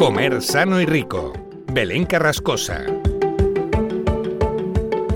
[0.00, 1.34] Comer sano y rico.
[1.74, 2.86] Belén Carrascosa.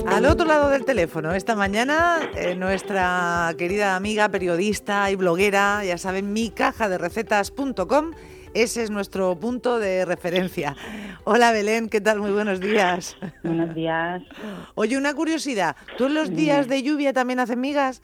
[0.05, 5.97] Al otro lado del teléfono, esta mañana, eh, nuestra querida amiga periodista y bloguera, ya
[5.97, 8.11] saben, mi caja de recetas.com
[8.55, 10.75] ese es nuestro punto de referencia.
[11.25, 12.19] Hola Belén, ¿qué tal?
[12.19, 13.17] Muy buenos días.
[13.43, 14.23] Buenos días.
[14.75, 18.01] Oye, una curiosidad, ¿tú en los días de lluvia también haces migas?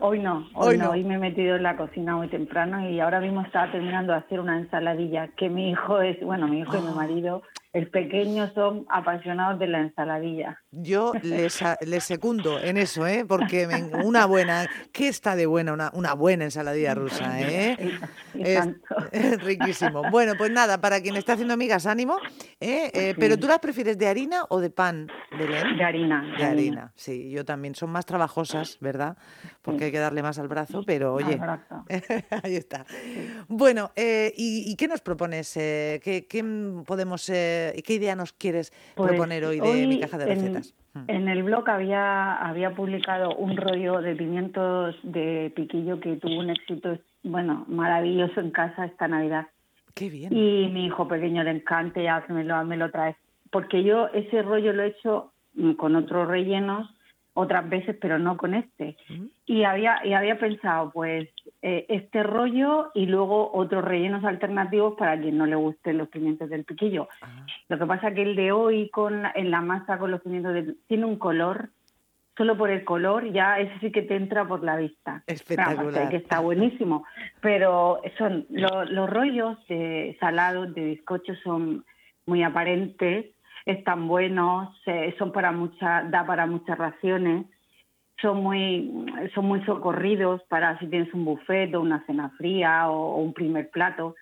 [0.00, 0.90] Hoy no, hoy, no.
[0.90, 4.20] Hoy me he metido en la cocina muy temprano y ahora mismo estaba terminando de
[4.20, 6.94] hacer una ensaladilla que mi hijo es, bueno, mi hijo y mi ah.
[6.94, 10.60] marido el pequeño son apasionados de la ensaladilla.
[10.72, 13.24] Yo les, les secundo en eso, ¿eh?
[13.26, 13.68] porque
[14.04, 17.40] una buena, ¿qué está de buena una, una buena ensaladilla rusa?
[17.40, 17.98] ¿eh?
[18.34, 20.02] Es, riquísimo.
[20.10, 22.18] Bueno, pues nada, para quien está haciendo amigas, ánimo.
[22.58, 22.90] ¿eh?
[22.92, 25.76] eh pero tú las prefieres de harina o de pan, Belén?
[25.76, 26.34] De harina.
[26.36, 26.92] De, harina.
[26.96, 27.74] sí, yo también.
[27.74, 29.16] Son más trabajosas, ¿verdad?
[29.62, 31.38] Porque hay que darle más al brazo, pero oye,
[32.42, 32.86] ahí está.
[33.46, 35.54] Bueno, eh, ¿y, qué nos propones?
[35.58, 36.42] Eh, ¿qué, ¿Qué
[36.86, 40.74] podemos ¿Qué idea nos quieres pues proponer hoy de mi caja de recetas?
[40.94, 41.04] Hmm.
[41.08, 46.50] En, el blog había, había publicado un rollo de pimientos de piquillo que tuvo un
[46.50, 49.46] éxito, bueno, maravilloso en casa esta Navidad.
[49.94, 50.32] Qué bien.
[50.32, 53.16] Y mi hijo pequeño le encanta, ya me lo, me lo traes.
[53.50, 56.88] Porque yo ese rollo lo he hecho mm, con otros rellenos
[57.40, 58.96] otras veces, pero no con este.
[59.46, 61.28] Y había, y había pensado, pues,
[61.62, 66.48] eh, este rollo y luego otros rellenos alternativos para quien no le gusten los pimientos
[66.48, 67.08] del piquillo.
[67.22, 67.46] Ah.
[67.68, 70.76] Lo que pasa que el de hoy con en la masa con los pimientos del,
[70.86, 71.70] tiene un color,
[72.36, 75.22] solo por el color ya ese sí que te entra por la vista.
[75.26, 76.08] Espectacular.
[76.08, 77.04] que está buenísimo.
[77.40, 81.84] Pero son los rollos de salados, de bizcocho son
[82.26, 83.26] muy aparentes
[83.72, 84.68] están buenos,
[85.18, 87.46] son para mucha, da para muchas raciones,
[88.20, 93.16] son muy, son muy socorridos para si tienes un buffet o una cena fría o
[93.16, 94.14] un primer plato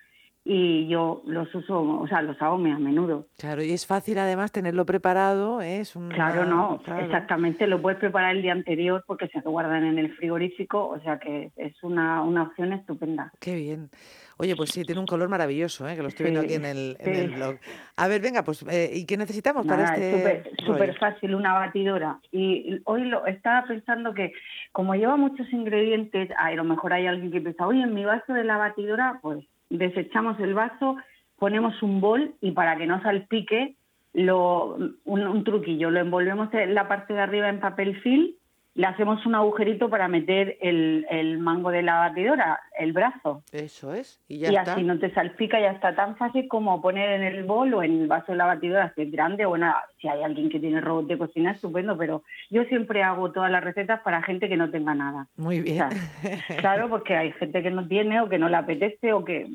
[0.43, 3.27] y yo los uso, o sea, los hago muy a menudo.
[3.37, 5.79] Claro, y es fácil además tenerlo preparado, ¿eh?
[5.79, 6.09] es un...
[6.09, 10.87] Claro, no, exactamente, lo puedes preparar el día anterior porque se guardan en el frigorífico,
[10.87, 13.31] o sea que es una, una opción estupenda.
[13.39, 13.89] Qué bien.
[14.37, 15.97] Oye, pues sí, tiene un color maravilloso, ¿eh?
[15.97, 17.57] que lo estoy viendo aquí en el, en el blog.
[17.97, 20.49] A ver, venga, pues, eh, ¿y qué necesitamos para este...?
[20.65, 22.19] Súper fácil, una batidora.
[22.31, 24.31] Y hoy lo estaba pensando que,
[24.71, 28.31] como lleva muchos ingredientes, a lo mejor hay alguien que piensa, oye, en mi vaso
[28.31, 30.97] de la batidora, pues desechamos el vaso,
[31.37, 33.75] ponemos un bol y para que no salpique,
[34.13, 38.31] lo, un, truquillo, lo envolvemos en la parte de arriba en papel film,
[38.75, 43.43] le hacemos un agujerito para meter el, el mango de la batidora, el brazo.
[43.51, 47.09] Eso es, y ya y así no te salpica, ya está tan fácil como poner
[47.09, 49.73] en el bol o en el vaso de la batidora, si es grande, o bueno,
[49.99, 53.63] si hay alguien que tiene robot de cocina, estupendo, pero yo siempre hago todas las
[53.63, 55.27] recetas para gente que no tenga nada.
[55.35, 55.89] Muy bien.
[56.59, 59.47] claro, porque hay gente que no tiene o que no le apetece o que...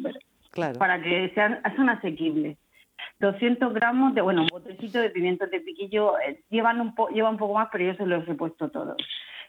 [0.50, 0.78] Claro.
[0.78, 2.56] Para que sean, son asequibles.
[3.20, 7.38] 200 gramos de, bueno, un botecito de pimientos de piquillo, eh, llevan un, lleva un
[7.38, 8.96] poco más, pero yo se los he puesto todos.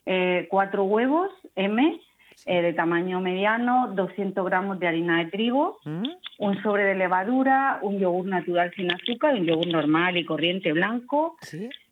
[0.05, 1.99] Eh, cuatro huevos M
[2.45, 6.03] eh, de tamaño mediano, 200 gramos de harina de trigo, mm.
[6.39, 11.37] un sobre de levadura, un yogur natural sin azúcar, un yogur normal y corriente blanco,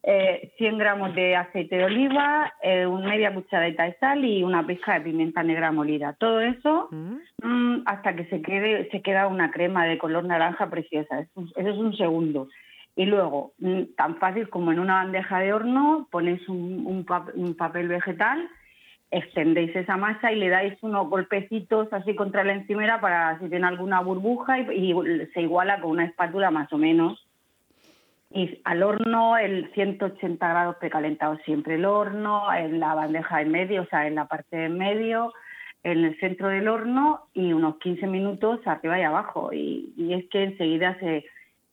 [0.04, 2.52] 100 gramos de aceite de oliva,
[2.90, 6.14] una media cucharadita de sal y una pizca de pimienta negra molida.
[6.20, 7.16] Todo eso mm.
[7.44, 11.20] Mm, hasta que se quede se queda una crema de color naranja preciosa.
[11.20, 12.48] Eso, es un segundo.
[12.96, 17.06] Y luego, mm, tan fácil como en una bandeja de horno, ponéis un,
[17.58, 18.48] papel vegetal,
[19.12, 23.68] extendéis esa masa y le dais unos golpecitos así contra la encimera para si tiene
[23.68, 24.94] alguna burbuja y,
[25.34, 27.23] se iguala con una espátula más o menos.
[28.34, 33.84] Y al horno, el 180 grados precalentado siempre el horno, en la bandeja en medio,
[33.84, 35.32] o sea, en la parte de medio,
[35.84, 39.54] en el centro del horno y unos 15 minutos arriba y abajo.
[39.54, 41.26] Y, es que enseguida se,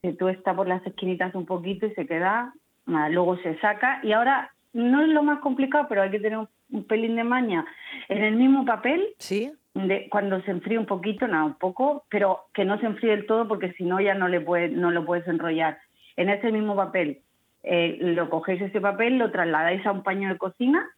[0.02, 2.52] se tuesta por las esquinitas un poquito y se queda,
[2.86, 4.00] luego se saca.
[4.02, 7.64] Y ahora no es lo más complicado, pero hay que tener un, pelín de maña.
[8.08, 9.50] En el mismo papel, ¿Sí?
[9.74, 13.26] de, cuando se enfríe un poquito, nada, un poco, pero que no se enfríe del
[13.26, 15.78] todo porque si no ya no, le puede, no lo puedes enrollar.
[16.16, 17.20] En ese mismo papel,
[17.62, 20.88] eh, lo cogéis ese papel, lo trasladáis a un paño de cocina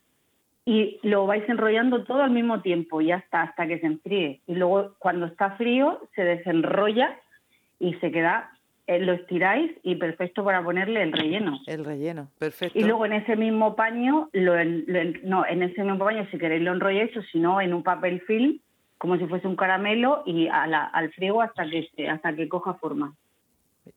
[0.65, 4.41] y lo vais enrollando todo al mismo tiempo, ya está, hasta que se enfríe.
[4.47, 7.19] Y luego cuando está frío se desenrolla
[7.81, 8.51] y se queda,
[8.87, 11.59] eh, lo estiráis y perfecto para ponerle el relleno.
[11.67, 12.79] El relleno, perfecto.
[12.79, 14.55] Y luego en ese mismo paño, lo,
[15.25, 18.21] no, en ese mismo paño si queréis lo enrolláis o si no en un papel
[18.23, 18.61] film,
[18.99, 23.15] como si fuese un caramelo y al frío hasta que, hasta que coja forma.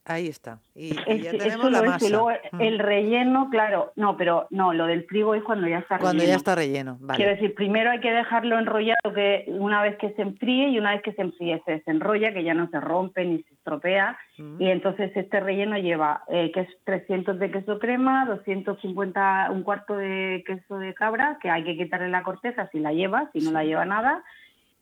[0.04, 0.60] Ahí está.
[0.74, 2.10] Y, ya tenemos la masa.
[2.10, 2.62] luego mm.
[2.62, 6.06] el relleno, claro, no, pero no, lo del frigo es cuando ya está relleno.
[6.08, 7.18] Cuando ya está relleno, vale.
[7.18, 10.92] Quiero decir, primero hay que dejarlo enrollado que una vez que se enfríe y una
[10.92, 14.18] vez que se enfríe se desenrolla, que ya no se rompe ni se estropea.
[14.38, 14.62] Mm.
[14.62, 19.96] Y entonces este relleno lleva eh, que es 300 de queso crema, 250, un cuarto
[19.96, 23.52] de queso de cabra, que hay que quitarle la corteza si la lleva, si no
[23.52, 24.24] la lleva nada.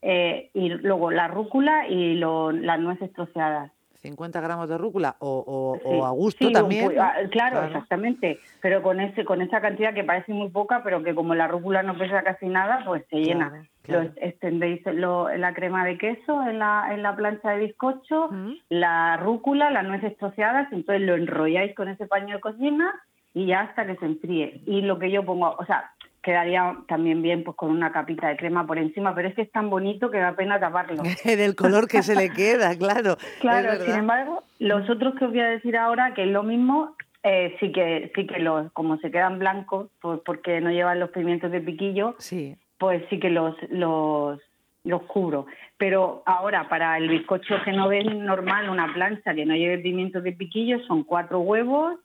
[0.02, 3.72] Eh, y luego la rúcula y las nueces troceadas
[4.04, 6.92] 50 gramos de rúcula o, a gusto también.
[7.00, 8.40] Ah, claro, exactamente.
[8.62, 11.84] Pero con ese con esa cantidad que parece muy poca, pero que como la rúcula
[11.84, 13.66] no pesa casi nada, pues se llena.
[13.88, 18.30] Lo extendéis la crema de queso en la, en la plancha de bizcocho,
[18.70, 22.94] la rúcula, las nueces troceadas, entonces lo enrolláis con ese paño de cocina
[23.34, 24.62] y ya hasta que se enfríe.
[24.66, 25.93] Y lo que yo pongo, o sea,
[26.24, 29.52] quedaría también bien pues con una capita de crema por encima, pero es que es
[29.52, 31.04] tan bonito que da pena taparlo.
[31.26, 33.18] Del color que se le queda, claro.
[33.42, 36.96] Claro, sin embargo, los otros que os voy a decir ahora, que es lo mismo,
[37.24, 41.12] eh, sí que sí que los como se quedan blancos, pues porque no llevan los
[41.12, 42.56] pimientos de piquillo, sí.
[42.78, 44.40] pues sí que los los
[44.86, 45.46] los cubro.
[45.78, 50.80] Pero ahora, para el bizcocho genovés normal, una plancha que no lleve pimientos de piquillo,
[50.86, 52.00] son cuatro huevos,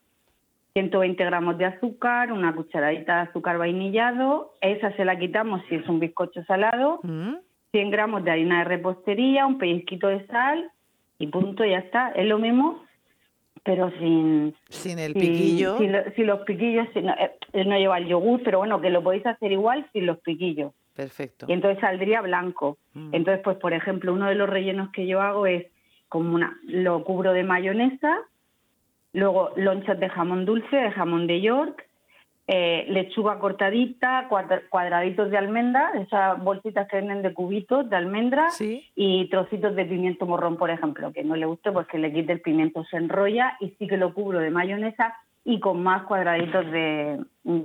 [0.78, 5.88] 120 gramos de azúcar, una cucharadita de azúcar vainillado, esa se la quitamos si es
[5.88, 7.42] un bizcocho salado, 100
[7.72, 7.90] mm.
[7.90, 10.70] gramos de harina de repostería, un pellizquito de sal
[11.18, 12.10] y punto, ya está.
[12.12, 12.84] Es lo mismo,
[13.64, 14.54] pero sin...
[14.68, 15.78] Sin el piquillo.
[15.78, 19.50] Sin, los piquillos, no, eh, no, lleva el yogur, pero bueno, que lo podéis hacer
[19.50, 20.72] igual sin los piquillos.
[20.94, 21.46] Perfecto.
[21.48, 22.78] Y entonces saldría blanco.
[22.94, 23.14] Mm.
[23.14, 25.66] Entonces, pues por ejemplo, uno de los rellenos que yo hago es
[26.08, 28.16] como una, lo cubro de mayonesa,
[29.18, 31.88] Luego lonchas de jamón dulce, de jamón de York,
[32.46, 34.28] eh, lechuga cortadita,
[34.70, 38.46] cuadraditos de almendra, esas bolsitas que venden de cubitos de almendra
[38.94, 42.32] y trocitos de pimiento morrón, por ejemplo, que no le guste, pues que le quite
[42.32, 46.70] el pimiento, se enrolla y sí que lo cubro de mayonesa y con más cuadraditos
[46.70, 47.18] de,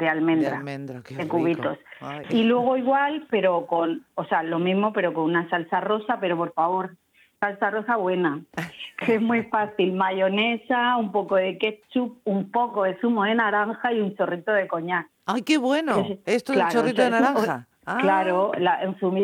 [0.09, 1.77] almendra, de, cubitos.
[2.31, 6.35] Y luego igual, pero con, o sea, lo mismo, pero con una salsa rosa, pero
[6.35, 6.95] por favor,
[7.43, 8.41] salsa rosa buena,
[8.99, 9.93] que es muy fácil.
[9.93, 14.67] Mayonesa, un poco de ketchup, un poco de zumo de naranja y un chorrito de
[14.67, 15.07] coñac.
[15.25, 16.05] ¡Ay, qué bueno!
[16.25, 17.67] Esto del chorrito de naranja.
[17.85, 17.97] Ah.
[17.99, 18.79] Claro, la,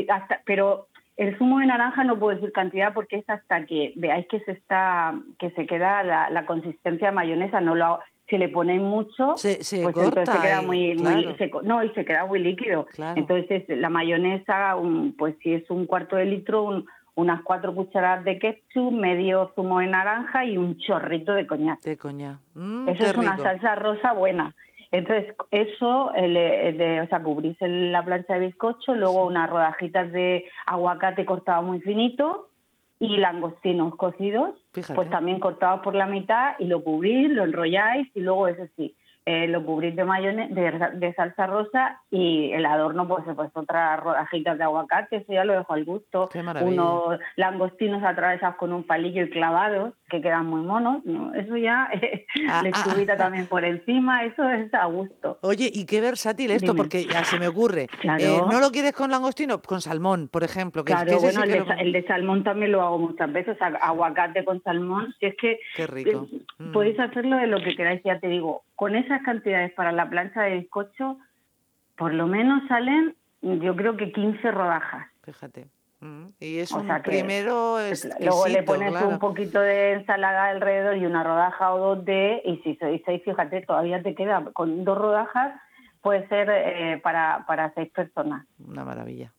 [0.10, 4.27] hasta, pero el zumo de naranja no puedo decir cantidad porque es hasta que veáis
[4.27, 8.81] que se está, que se queda la, consistencia de mayonesa, no lo si le ponéis
[8.81, 12.86] mucho, se, pues entonces se queda muy, no y se queda muy líquido.
[13.16, 14.75] Entonces la mayonesa,
[15.18, 16.86] pues si es un cuarto de litro, un,
[17.19, 21.81] unas cuatro cucharadas de ketchup, medio zumo de naranja y un chorrito de coñac.
[21.81, 22.38] De coñac.
[22.56, 24.56] Mm, eso es una salsa rosa buena.
[24.92, 31.25] Entonces, eso, de, o sea, cubrís la plancha de bizcocho, luego unas rodajitas de aguacate
[31.25, 32.50] cortado muy finito
[33.00, 38.21] y langostinos cocidos, pues también cortados por la mitad y lo cubrís, lo enrolláis y
[38.21, 38.95] luego, eso sí,
[39.25, 44.57] eh, lo cubrís de mayonesa, de, salsa rosa y el adorno, pues, pues otras rodajitas
[44.57, 46.30] de aguacate, eso ya lo dejo al gusto.
[46.62, 51.04] Unos langostinos atravesados con un palillo y clavados, que quedan muy monos.
[51.36, 51.89] Eso ya,
[52.50, 55.38] ah, lechuguita ah, ah, también por encima, eso es a gusto.
[55.42, 57.88] Oye, y qué versátil esto, porque ya se me ocurre.
[58.19, 59.62] Eh, ¿No lo quieres con langostino?
[59.62, 60.83] Con salmón, por ejemplo.
[60.83, 65.13] Que, claro, bueno, el, de, salmón también lo hago muchas veces, aguacate con salmón.
[65.19, 66.27] Si es que qué rico.
[66.31, 66.71] Eh, mm.
[66.71, 70.43] podéis hacerlo de lo que queráis, ya te digo con esas cantidades para la plancha
[70.43, 71.17] de bizcocho,
[71.97, 75.05] por lo menos salen, yo creo que 15 rodajas.
[75.21, 75.67] Fíjate.
[75.99, 77.75] Mm, y es un primero
[78.21, 82.56] Luego le pones un poquito de ensalada alrededor y una rodaja o dos de, y
[82.59, 85.59] si sois seis, fíjate, todavía te queda con dos rodajas,
[86.01, 88.47] puede ser eh, para, para seis personas.
[88.65, 89.33] Una maravilla.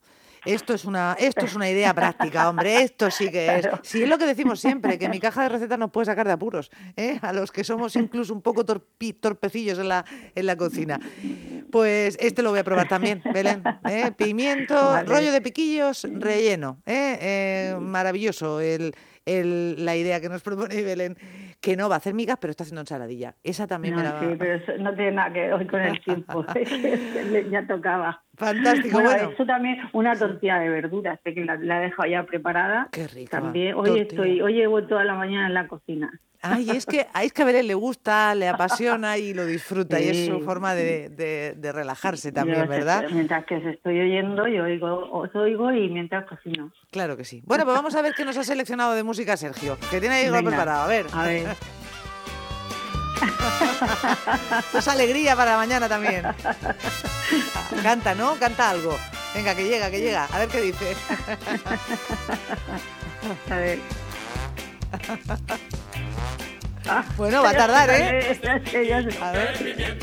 [0.45, 3.69] Esto es una, esto es una idea práctica, hombre, esto sí que es.
[3.83, 6.33] Sí, es lo que decimos siempre, que mi caja de recetas nos puede sacar de
[6.33, 7.19] apuros, ¿eh?
[7.23, 10.05] a los que somos incluso un poco torpecillos en la,
[10.35, 10.99] en la cocina.
[11.71, 13.63] Pues este lo voy a probar también, Belén.
[13.89, 14.11] ¿eh?
[14.17, 16.79] Pimiento, rollo de piquillos, relleno.
[16.87, 17.19] ¿eh?
[17.21, 18.95] eh maravilloso el,
[19.27, 21.17] el, la idea que nos propone Belén
[21.61, 23.35] que no va a hacer migas, pero está haciendo ensaladilla.
[23.45, 24.21] Esa también me la va...
[24.21, 26.45] Sí, pero eso no tiene nada que ver con el tiempo.
[27.51, 28.23] ya tocaba.
[28.41, 32.89] Fantástico, bueno, Eso también, una tortilla de verduras, que la, he dejado ya preparada.
[32.91, 33.31] Qué rico.
[33.31, 36.11] También, hoy estoy, hoy llevo toda la mañana en la cocina.
[36.41, 40.09] Ay, es que, es que a Belén le gusta, le apasiona y lo disfruta y
[40.09, 41.11] es su forma de,
[41.55, 43.05] de, relajarse también, ¿verdad?
[43.13, 46.73] Mientras que os estoy oyendo, yo oigo, os oigo y mientras cocino.
[46.91, 47.43] Claro que sí.
[47.45, 50.25] Bueno, pues vamos a ver qué nos ha seleccionado de música Sergio, que tiene ahí
[50.25, 50.85] algo preparado.
[50.85, 51.05] A ver.
[51.13, 51.47] A ver.
[54.73, 56.25] pues alegría para mañana también.
[57.83, 58.37] Canta, ¿no?
[58.37, 58.99] Canta algo.
[59.35, 60.27] Venga, que llega, que llega.
[60.33, 60.97] A ver qué dice.
[63.51, 63.79] A ver.
[67.17, 68.41] Bueno, va a tardar, ¿eh?
[69.21, 69.99] A ver.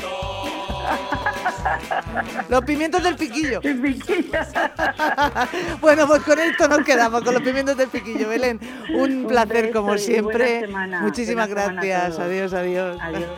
[2.48, 3.60] Los pimientos del piquillo.
[5.80, 8.28] bueno, pues con esto nos quedamos, con los pimientos del piquillo.
[8.28, 8.60] Belén,
[8.94, 10.68] un, placer como siempre.
[11.00, 12.18] Muchísimas gracias.
[12.18, 12.98] Adiós, adiós.
[13.00, 13.28] Adiós.